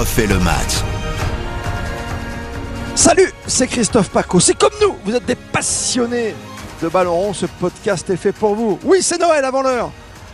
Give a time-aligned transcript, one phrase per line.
[0.00, 0.80] refait le match.
[2.94, 4.40] Salut, c'est Christophe Paco.
[4.40, 6.34] C'est comme nous, vous êtes des passionnés
[6.82, 7.32] de ballon rond.
[7.34, 8.78] Ce podcast est fait pour vous.
[8.82, 9.90] Oui, c'est Noël avant l'heure.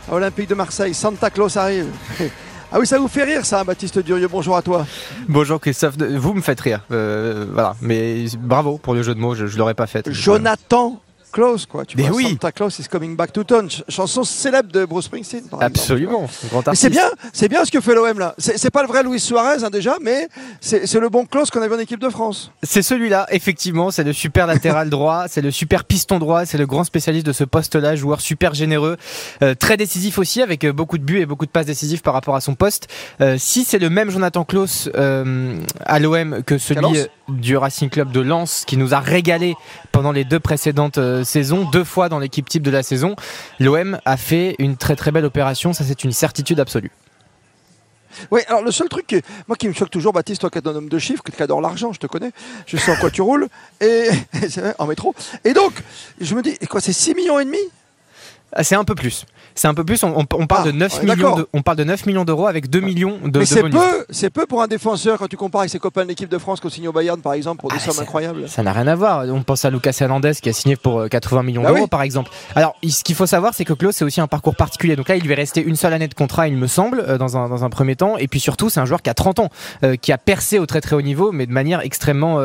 [0.09, 1.89] À Olympique de Marseille, Santa Claus arrive.
[2.73, 4.27] Ah oui, ça vous fait rire ça, Baptiste Durieux.
[4.27, 4.84] Bonjour à toi.
[5.29, 6.80] Bonjour Christophe, vous me faites rire.
[6.91, 10.11] Euh, voilà, mais bravo pour le jeu de mots, je, ne l'aurais pas fait.
[10.11, 11.01] Jonathan
[11.37, 11.84] Claus, quoi.
[11.84, 12.30] Tu mais oui.
[12.30, 13.69] Santa Claus is coming back to town.
[13.91, 15.45] chanson célèbre de Bruce Springsteen.
[15.61, 16.27] Absolument.
[16.73, 18.34] C'est bien, c'est bien ce que fait l'OM là.
[18.38, 20.30] C'est pas le vrai Luis Suarez hein, déjà, mais
[20.62, 22.52] c'est le bon Klaus qu'on avait en équipe de France.
[22.62, 23.91] C'est celui-là, effectivement.
[23.91, 27.33] C'est le super latéral droit, c'est le super piston droit, c'est le grand spécialiste de
[27.33, 28.97] ce poste-là, joueur super généreux,
[29.42, 32.14] euh, très décisif aussi, avec euh, beaucoup de buts et beaucoup de passes décisives par
[32.14, 32.89] rapport à son poste.
[33.20, 38.21] Euh, si c'est le même Jonathan Klaus à l'OM que celui du Racing Club de
[38.21, 39.57] Lens, qui nous a régalé
[39.93, 43.17] pendant les deux précédentes saison, deux fois dans l'équipe type de la saison.
[43.59, 46.91] L'OM a fait une très très belle opération, ça c'est une certitude absolue.
[48.31, 50.75] Oui, alors le seul truc, moi qui me choque toujours, Baptiste, toi qui es un
[50.75, 52.33] homme de chiffres, qui adore l'argent, je te connais,
[52.67, 53.48] je sais en quoi tu roules,
[53.81, 54.09] et,
[54.78, 55.15] en métro.
[55.45, 55.83] Et donc,
[56.20, 57.59] je me dis, et quoi, c'est 6 millions et demi?
[58.53, 59.27] Ah, c'est un peu plus.
[59.57, 60.05] C'est un peu plus.
[60.05, 63.39] On, parle, de 9 millions on parle de 9 millions d'euros avec 2 millions de,
[63.39, 66.09] Mais c'est peu, c'est peu pour un défenseur quand tu compares avec ses copains de
[66.09, 68.49] l'équipe de France qui ont signé au Bayern par exemple pour des ah, sommes incroyables.
[68.51, 69.25] Ça n'a rien à voir.
[69.25, 72.03] On pense à Lucas Hernandez qui a signé pour 80 euh, millions bah d'euros par
[72.03, 72.31] exemple.
[72.55, 74.95] Alors, ce qu'il faut savoir, c'est que Klaus c'est aussi un parcours particulier.
[74.95, 77.17] Donc là, il lui est resté une seule année de contrat, il me semble, euh,
[77.17, 78.19] dans un, dans un premier temps.
[78.19, 79.49] Et puis surtout, c'est un joueur qui a 30 ans,
[79.84, 82.41] euh, qui a percé au très très haut niveau, mais de manière extrêmement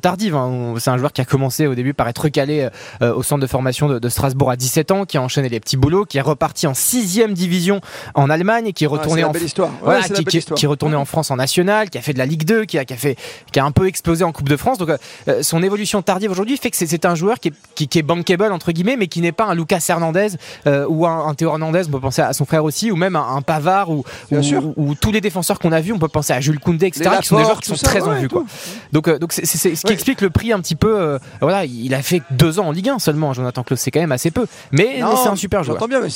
[0.00, 0.36] tardive.
[0.36, 0.74] Hein.
[0.78, 2.68] C'est un joueur qui a commencé au début par être recalé
[3.00, 5.76] au centre de formation de, de, Strasbourg à 17 ans, qui a enchaîné les petits
[5.76, 7.80] boulots, qui reparti en sixième division
[8.14, 12.12] en Allemagne, qui est retourné en qui, retourné en France en national, qui a fait
[12.12, 13.16] de la Ligue 2, qui a, qui a fait,
[13.52, 14.78] qui a un peu explosé en Coupe de France.
[14.78, 18.02] Donc euh, son évolution tardive aujourd'hui fait que c'est un joueur qui est, qui, est
[18.02, 20.28] bankable entre guillemets, mais qui n'est pas un Lucas Hernandez
[20.66, 21.82] euh, ou un, Théo Hernandez.
[21.88, 25.20] On peut penser à son frère aussi, ou même un, Pavard ou, ou, tous les
[25.20, 25.92] défenseurs qu'on a vus.
[25.92, 27.10] On peut penser à Jules Koundé, etc.
[27.20, 28.28] qui sont des joueurs qui sont très en vue.
[28.28, 28.44] Quoi.
[28.92, 31.18] Donc euh, donc c'est ce qui explique le prix un petit peu.
[31.40, 33.32] voilà, il a fait deux ans en Ligue 1 seulement.
[33.32, 35.88] Jonathan Klaus, c'est quand même assez peu, mais, mais c'est un super joueur.
[35.88, 36.08] bien, mais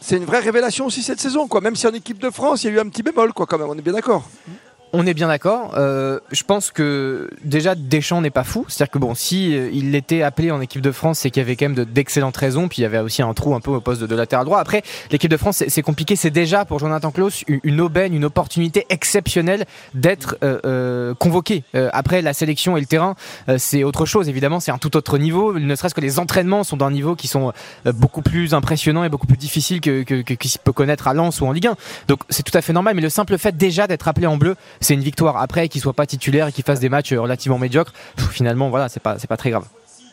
[0.00, 1.60] c'est une vraie révélation aussi cette saison, quoi.
[1.60, 3.58] Même si en équipe de France, il y a eu un petit bémol, quoi, quand
[3.58, 3.68] même.
[3.68, 4.28] On est bien d'accord.
[4.92, 5.72] On est bien d'accord.
[5.76, 8.64] Euh, je pense que déjà Deschamps n'est pas fou.
[8.68, 11.44] C'est-à-dire que bon, si euh, il l'était appelé en équipe de France, c'est qu'il y
[11.44, 12.68] avait quand même d'excellentes raisons.
[12.68, 14.60] Puis il y avait aussi un trou un peu au poste de, latéral droit.
[14.60, 16.14] Après, l'équipe de France, c'est compliqué.
[16.14, 21.64] C'est déjà pour Jonathan Klaus une aubaine, une opportunité exceptionnelle d'être euh, convoqué.
[21.92, 23.16] après, la sélection et le terrain,
[23.58, 24.28] c'est autre chose.
[24.28, 25.58] Évidemment, c'est un tout autre niveau.
[25.58, 27.52] Ne serait-ce que les entraînements sont d'un niveau qui sont
[27.84, 31.46] beaucoup plus impressionnants et beaucoup plus difficiles que, que, que, peut connaître à Lens ou
[31.46, 31.76] en Ligue 1.
[32.08, 32.94] Donc c'est tout à fait normal.
[32.94, 35.36] Mais le simple fait déjà d'être appelé en bleu, c'est une victoire.
[35.36, 37.92] Après, qu'il soit pas titulaire et qu'il fasse des matchs relativement médiocres,
[38.30, 39.66] finalement, voilà, c'est pas, c'est pas très grave.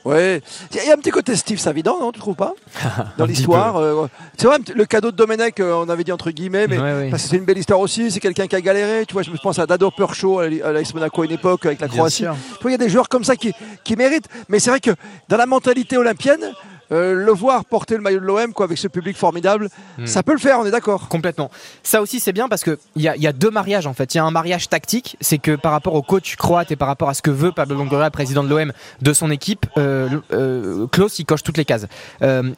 [0.06, 0.41] Ouais,
[0.74, 2.53] il y a un petit côté Steve Savidan, non Tu trouves pas
[3.18, 3.78] Dans l'histoire.
[3.78, 4.07] Euh,
[4.38, 7.29] c'est vrai, le cadeau de Domenech, euh, on avait dit entre guillemets, mais parce que
[7.29, 8.12] c'est une belle histoire aussi.
[8.12, 9.06] C'est quelqu'un qui a galéré.
[9.06, 11.80] Tu vois, je me pense à Dado Percho à l'AS Monaco à une époque avec
[11.80, 12.25] la Croatie.
[12.66, 13.53] Il y a des joueurs comme ça qui,
[13.85, 14.28] qui méritent.
[14.50, 14.91] Mais c'est vrai que
[15.30, 16.51] dans la mentalité olympienne,
[16.94, 20.06] euh, le voir porter le maillot de l'OM quoi avec ce public formidable, hmm.
[20.06, 21.08] ça peut le faire, on est d'accord.
[21.09, 21.50] Complètement.
[21.81, 24.14] Ça aussi c'est bien parce que il y, a, deux mariages en fait.
[24.14, 26.88] Il y a un mariage tactique, c'est que par rapport au coach croate et par
[26.88, 28.72] rapport à ce que veut Pablo Longoria, président de l'OM,
[29.02, 31.88] de son équipe, euh, euh, Klaus il coche toutes les cases.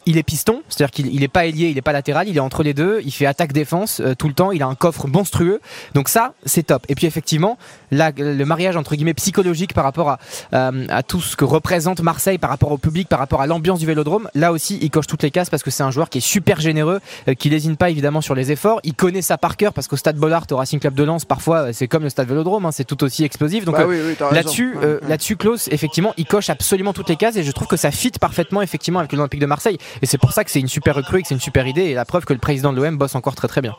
[0.06, 2.64] Il est piston, c'est-à-dire qu'il n'est pas ailier, il n'est pas latéral, il est entre
[2.64, 3.00] les deux.
[3.06, 4.52] Il fait attaque-défense tout le temps.
[4.52, 5.62] Il a un coffre monstrueux.
[5.94, 6.84] Donc ça c'est top.
[6.90, 7.58] Et puis effectivement,
[7.92, 10.20] là, le mariage entre guillemets psychologique par rapport à,
[10.52, 13.86] à tout ce que représente Marseille, par rapport au public, par rapport à l'ambiance du
[13.86, 16.22] Vélodrome Là aussi, il coche toutes les cases parce que c'est un joueur qui est
[16.22, 18.80] super généreux, euh, qui lésine pas évidemment sur les efforts.
[18.84, 21.58] Il connaît ça par cœur parce qu'au Stade Bollard, au Racing Club de Lens, parfois
[21.58, 23.66] euh, c'est comme le Stade Vélodrome, hein, c'est tout aussi explosif.
[23.66, 24.76] Donc bah euh, là-dessus,
[25.08, 28.12] là-dessus, Klaus, effectivement, il coche absolument toutes les cases et je trouve que ça fit
[28.12, 29.78] parfaitement effectivement avec l'Olympique de Marseille.
[30.02, 31.84] Et c'est pour ça que c'est une super recrue, et que c'est une super idée
[31.84, 33.76] et la preuve que le président de l'OM bosse encore très très bien.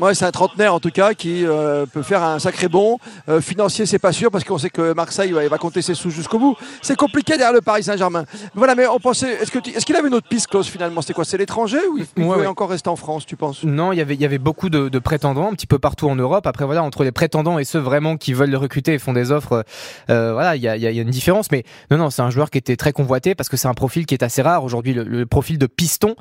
[0.00, 2.98] Ouais, c'est un trentenaire en tout cas qui euh, peut faire un sacré bond.
[3.28, 6.10] Euh, financier, c'est pas sûr parce qu'on sait que Marseille va, va compter ses sous
[6.10, 6.56] jusqu'au bout.
[6.82, 8.24] C'est compliqué derrière le Paris Saint-Germain.
[8.54, 9.32] Voilà, mais on pensait.
[9.42, 11.00] Est-ce que est-ce qu'il avait une autre piste, Klaus finalement?
[11.00, 11.24] C'était quoi?
[11.24, 13.64] C'est l'étranger ou il, pouvait encore rester en France Tu penses?
[13.64, 16.08] Non, il y avait il y avait beaucoup de, de, prétendants un petit peu partout
[16.08, 16.46] en Europe.
[16.46, 19.32] Après voilà, entre les prétendants et ceux vraiment qui veulent le recruter et font des
[19.32, 19.64] offres,
[20.10, 21.50] euh, voilà, il y a, y a, une différence.
[21.50, 24.06] Mais non, non, c'est un joueur qui était très convoité parce que c'est un profil
[24.06, 24.94] qui est assez rare aujourd'hui.
[24.94, 26.14] Le, le profil de piston,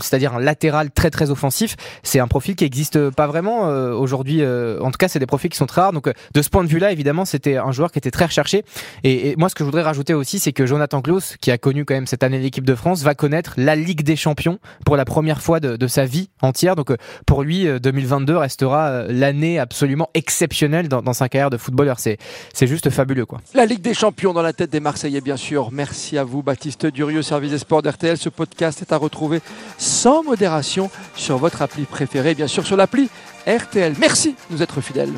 [0.00, 3.66] c'est-à-dire un latéral très très offensif, c'est un profil qui existe pas vraiment
[3.98, 5.92] aujourd'hui, euh, en tout cas, c'est des profils qui sont très rares.
[5.92, 8.64] Donc, euh, de ce point de vue-là, évidemment, c'était un joueur qui était très recherché.
[9.02, 11.84] Et, moi, ce que je voudrais rajouter aussi, c'est que Jonathan Klaus, qui a connu
[11.84, 15.04] quand même cette année l'équipe de France, va connaître la Ligue des Champions pour la
[15.04, 16.76] première fois de, sa vie entière.
[16.76, 21.98] Donc, euh, pour lui, 2022 restera l'année absolument exceptionnelle dans, sa carrière de footballeur.
[21.98, 22.18] C'est,
[22.52, 23.40] c'est juste fabuleux, quoi.
[23.54, 25.70] La Ligue des Champions dans la tête des Marseillais, bien sûr.
[25.72, 28.16] Merci à vous, Baptiste Durieux, service des sports d'RTL.
[28.16, 29.40] Ce podcast est à retrouver
[29.76, 33.07] sans modération sur votre appli préférée, bien sûr sur l'appli
[33.46, 33.94] RTL.
[33.98, 35.12] Merci de nous être fidèles.